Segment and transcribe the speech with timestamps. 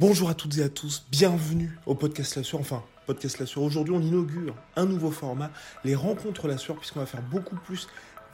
[0.00, 3.64] Bonjour à toutes et à tous, bienvenue au podcast La Sueur, enfin podcast La Sueur.
[3.64, 5.50] Aujourd'hui on inaugure un nouveau format,
[5.82, 7.88] les rencontres La Sueur, puisqu'on va faire beaucoup plus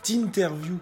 [0.07, 0.79] d'interviews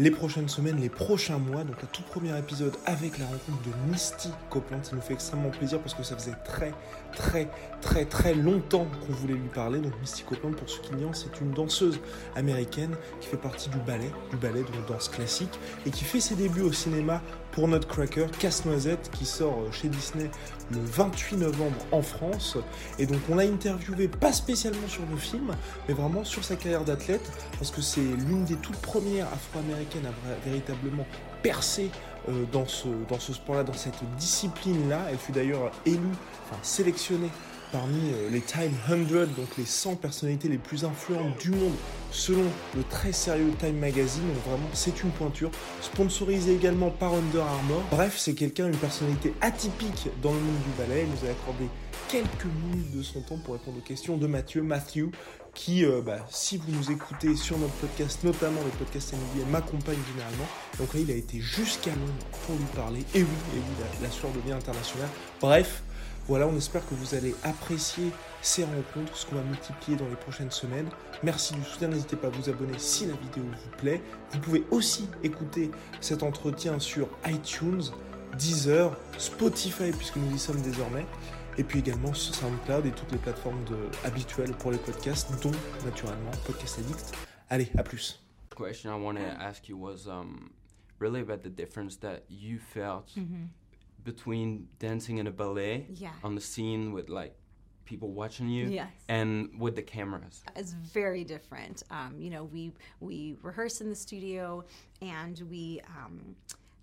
[0.00, 1.62] les prochaines semaines, les prochains mois.
[1.62, 4.82] Donc un tout premier épisode avec la rencontre de Misty Copeland.
[4.82, 6.74] Ça nous fait extrêmement plaisir parce que ça faisait très
[7.14, 7.48] très
[7.80, 9.78] très très longtemps qu'on voulait lui parler.
[9.78, 12.00] Donc Misty Copeland, pour ceux qui l'ignorent, c'est une danseuse
[12.34, 16.34] américaine qui fait partie du ballet, du ballet de danse classique, et qui fait ses
[16.34, 17.22] débuts au cinéma
[17.54, 20.28] pour Nutcracker, Casse-Noisette, qui sort euh, chez Disney
[20.72, 22.58] le 28 novembre en France.
[22.98, 25.54] Et donc on l'a interviewé pas spécialement sur le film,
[25.86, 30.48] mais vraiment sur sa carrière d'athlète, parce que c'est l'une des toutes premières afro-américaines à
[30.48, 31.06] véritablement
[31.42, 31.90] percer
[32.28, 35.06] euh, dans ce, dans ce sport-là, dans cette discipline-là.
[35.10, 36.00] Elle fut d'ailleurs élue,
[36.46, 37.30] enfin sélectionnée
[37.74, 38.96] parmi euh, les Time 100,
[39.36, 41.74] donc les 100 personnalités les plus influentes du monde,
[42.12, 42.44] selon
[42.76, 44.22] le très sérieux Time Magazine.
[44.46, 45.50] Vraiment, c'est une pointure.
[45.82, 47.82] Sponsorisé également par Under Armour.
[47.90, 51.04] Bref, c'est quelqu'un, une personnalité atypique dans le monde du ballet.
[51.04, 51.64] Il nous a accordé
[52.08, 55.10] quelques minutes de son temps pour répondre aux questions de Mathieu, Matthew,
[55.52, 59.98] qui, euh, bah, si vous nous écoutez sur notre podcast, notamment le podcast NBA, m'accompagne
[60.12, 60.46] généralement.
[60.78, 63.00] Donc là, il a été jusqu'à Londres pour lui parler.
[63.14, 65.08] Et oui, et oui, la, la devient internationale.
[65.40, 65.82] Bref,
[66.26, 70.16] voilà, on espère que vous allez apprécier ces rencontres, ce qu'on va multiplier dans les
[70.16, 70.88] prochaines semaines.
[71.22, 74.02] Merci du soutien, n'hésitez pas à vous abonner si la vidéo vous plaît.
[74.32, 77.82] Vous pouvez aussi écouter cet entretien sur iTunes,
[78.38, 81.06] Deezer, Spotify, puisque nous y sommes désormais,
[81.58, 85.52] et puis également sur SoundCloud et toutes les plateformes de, habituelles pour les podcasts, dont
[85.84, 87.14] naturellement Podcast Addict.
[87.50, 88.20] Allez, à plus.
[88.56, 90.52] question I wanted to ask you was um,
[91.00, 93.12] really about the difference that you felt
[94.04, 96.12] between dancing in a ballet Yeah.
[96.22, 97.34] on the scene with like
[97.84, 98.90] people watching you Yes.
[99.08, 100.42] and with the cameras.
[100.56, 101.82] it's very different.
[101.90, 104.64] Um, you know, we we rehearse in the studio,
[105.02, 106.34] and we um,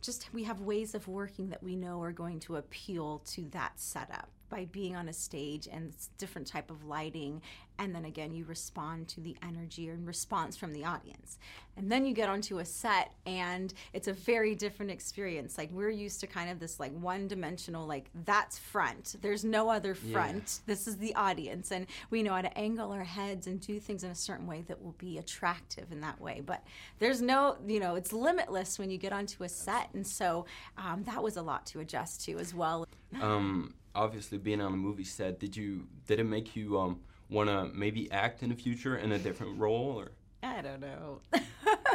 [0.02, 3.80] just we have ways of working that we know are going to appeal to that
[3.80, 7.42] setup by being on a stage and it's different type of lighting
[7.80, 11.40] and then again you respond to the energy and response from the audience.
[11.78, 15.58] And then you get onto a set and it's a very different experience.
[15.58, 19.16] Like we're used to kind of this like one dimensional like that's front.
[19.22, 20.60] There's no other front.
[20.68, 24.04] This is the audience and we know how to angle our heads and do things
[24.04, 26.44] in a certain way that will be attractive in that way.
[26.46, 26.64] But
[27.00, 30.46] there's no you know it's limitless when you get onto a set and so
[30.78, 32.86] um, that was a lot to adjust to as well.
[33.22, 37.50] Um, obviously, being on a movie set, did you did it make you um, want
[37.50, 40.12] to maybe act in the future in a different role or
[40.44, 41.22] i don't know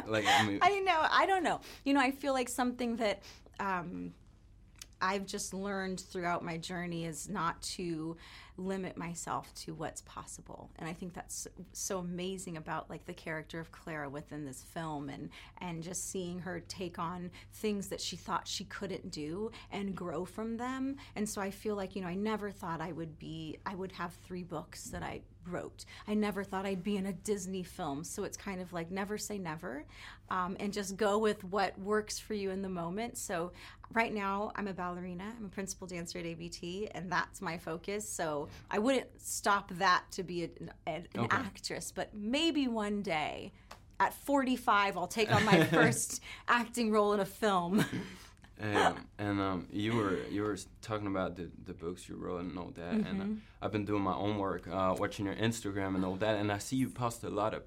[0.07, 1.07] like I mean, I know.
[1.11, 1.61] I don't know.
[1.85, 3.23] You know, I feel like something that
[3.61, 4.13] um,
[5.01, 8.17] I've just learned throughout my journey is not to
[8.57, 13.61] limit myself to what's possible and i think that's so amazing about like the character
[13.61, 15.29] of clara within this film and
[15.61, 20.25] and just seeing her take on things that she thought she couldn't do and grow
[20.25, 23.59] from them and so i feel like you know i never thought i would be
[23.67, 25.85] i would have three books that i wrote.
[26.07, 28.05] I never thought I'd be in a Disney film.
[28.05, 29.85] So it's kind of like never say never
[30.31, 33.17] um, and just go with what works for you in the moment.
[33.17, 33.53] So
[33.93, 38.09] right now, I'm a ballerina, I'm a principal dancer at ABT, and that's my focus.
[38.09, 40.51] So I wouldn't stop that to be a,
[40.87, 41.37] an, an Okay.
[41.37, 43.53] actress, but maybe one day.
[43.99, 47.81] At 45, I'll take on my first acting role in a film.
[48.61, 52.59] Um, and um, you were you were talking about the, the books you wrote and
[52.59, 53.33] all that, and Mm-hmm.
[53.33, 56.53] uh, I've been doing my own work, uh, watching your Instagram and all that, and
[56.53, 57.63] I see you post a lot of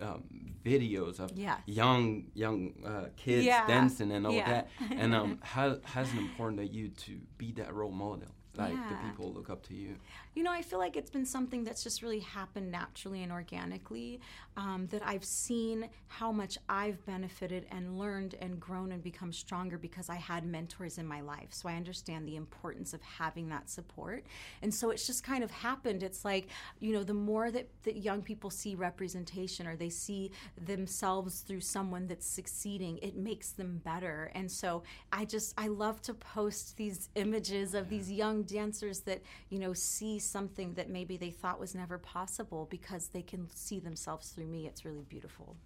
[0.00, 0.22] um,
[0.64, 1.60] videos of Yes.
[1.66, 3.66] young young uh, kids Yeah.
[3.66, 4.48] dancing and all Yeah.
[4.50, 4.70] that.
[4.96, 8.96] And um, how how's it important that you to be that role model, like the
[9.08, 9.96] people look up to you?
[10.34, 14.20] You know, I feel like it's been something that's just really happened naturally and organically.
[14.56, 19.78] Um, that I've seen how much I've benefited and learned and grown and become stronger
[19.78, 21.48] because I had mentors in my life.
[21.50, 24.26] So I understand the importance of having that support.
[24.60, 26.02] And so it's just kind of happened.
[26.02, 26.48] It's like,
[26.80, 30.32] you know, the more that, that young people see representation or they see
[30.66, 34.30] themselves through someone that's succeeding, it makes them better.
[34.34, 34.82] And so
[35.12, 39.72] I just, I love to post these images of these young dancers that, you know,
[39.72, 44.46] see something that maybe they thought was never possible because they can see themselves through
[44.46, 44.66] me.
[44.66, 45.56] It's really beautiful.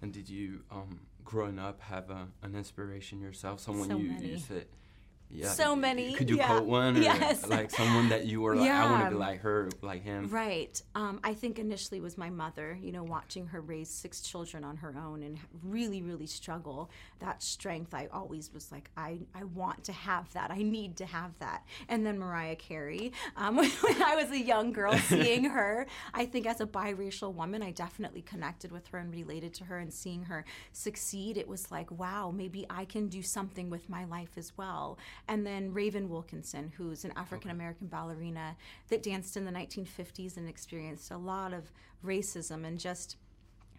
[0.00, 3.60] And did you, um, growing up, have a, an inspiration yourself?
[3.60, 4.38] Someone So you, you many.
[4.38, 4.66] said
[5.32, 5.48] yeah.
[5.48, 6.46] So many, Could you yeah.
[6.48, 6.96] quote one?
[6.96, 7.46] Or Yes.
[7.46, 10.28] Like someone that you were like, I want to be like her, like him.
[10.28, 10.80] Right.
[10.94, 14.76] Um, I think initially was my mother, you know, watching her raise six children on
[14.78, 16.90] her own and really, really struggle.
[17.20, 20.50] That strength, I always was like, I, I want to have that.
[20.50, 21.64] I need to have that.
[21.88, 26.46] And then Mariah Carey, um, when, I was a young girl, seeing her, I think
[26.46, 30.24] as a biracial woman, I definitely connected with her and related to her and seeing
[30.24, 31.36] her succeed.
[31.36, 34.98] It was like, wow, maybe I can do something with my life as well.
[35.28, 38.56] And then Raven Wilkinson, who's an African American ballerina
[38.88, 41.72] that danced in the 1950s and experienced a lot of
[42.04, 43.16] racism and just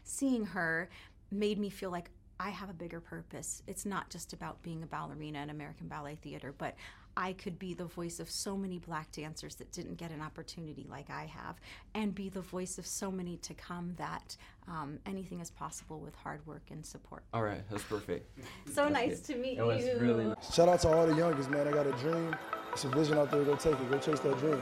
[0.03, 0.89] seeing her
[1.31, 2.09] made me feel like
[2.39, 3.61] I have a bigger purpose.
[3.67, 6.75] It's not just about being a ballerina in American Ballet Theater, but
[7.15, 10.85] I could be the voice of so many black dancers that didn't get an opportunity
[10.89, 11.59] like I have,
[11.93, 14.35] and be the voice of so many to come that
[14.67, 17.23] um, anything is possible with hard work and support.
[17.33, 18.27] All right, that's perfect.
[18.71, 19.97] So nice to meet It was you.
[19.99, 20.53] really nice.
[20.53, 21.67] Shout out to all the youngest, man.
[21.67, 22.35] I got a dream.
[22.71, 23.43] It's a vision out there.
[23.43, 23.91] Go take it.
[23.91, 24.61] Go chase that dream.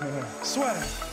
[0.42, 1.11] Swag.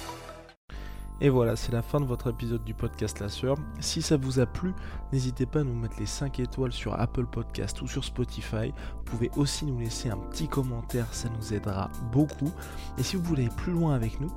[1.22, 3.58] Et voilà, c'est la fin de votre épisode du podcast La Sœur.
[3.82, 4.74] Si ça vous a plu,
[5.12, 8.74] n'hésitez pas à nous mettre les 5 étoiles sur Apple Podcast ou sur Spotify.
[8.96, 12.52] Vous pouvez aussi nous laisser un petit commentaire, ça nous aidera beaucoup.
[12.98, 14.32] Et si vous voulez aller plus loin avec nous,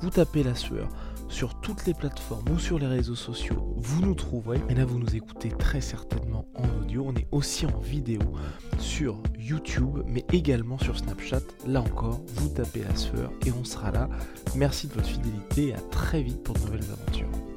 [0.00, 0.88] vous tapez La Sueur
[1.28, 4.62] sur toutes les plateformes ou sur les réseaux sociaux, vous nous trouverez.
[4.68, 8.20] Et là, vous nous écoutez très certainement en On est aussi en vidéo
[8.78, 11.42] sur YouTube, mais également sur Snapchat.
[11.66, 14.08] Là encore, vous tapez La Sueur et on sera là.
[14.54, 17.53] Merci de votre fidélité et à très vite pour de nouvelles aventures.